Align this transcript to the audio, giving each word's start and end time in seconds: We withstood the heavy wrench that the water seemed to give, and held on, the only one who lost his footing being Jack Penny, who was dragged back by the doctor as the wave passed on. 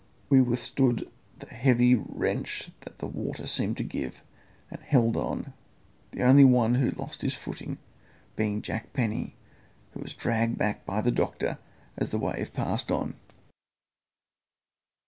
We 0.29 0.41
withstood 0.41 1.07
the 1.37 1.45
heavy 1.45 1.93
wrench 1.93 2.71
that 2.79 2.97
the 2.97 3.05
water 3.05 3.45
seemed 3.45 3.77
to 3.77 3.83
give, 3.83 4.23
and 4.71 4.81
held 4.81 5.15
on, 5.15 5.53
the 6.09 6.23
only 6.23 6.43
one 6.43 6.73
who 6.73 6.89
lost 6.89 7.21
his 7.21 7.35
footing 7.35 7.77
being 8.35 8.63
Jack 8.63 8.93
Penny, 8.93 9.35
who 9.91 9.99
was 9.99 10.15
dragged 10.15 10.57
back 10.57 10.87
by 10.87 11.01
the 11.01 11.11
doctor 11.11 11.59
as 11.97 12.09
the 12.09 12.17
wave 12.17 12.51
passed 12.51 12.91
on. 12.91 13.13